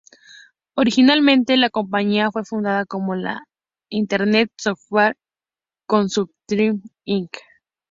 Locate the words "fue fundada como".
2.31-3.13